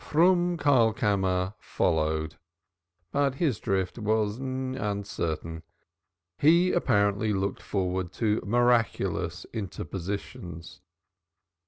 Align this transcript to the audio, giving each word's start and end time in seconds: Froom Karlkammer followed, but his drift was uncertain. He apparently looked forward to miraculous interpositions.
Froom 0.03 0.57
Karlkammer 0.57 1.53
followed, 1.59 2.39
but 3.11 3.35
his 3.35 3.59
drift 3.59 3.99
was 3.99 4.39
uncertain. 4.39 5.61
He 6.39 6.71
apparently 6.71 7.33
looked 7.33 7.61
forward 7.61 8.11
to 8.13 8.41
miraculous 8.43 9.45
interpositions. 9.53 10.79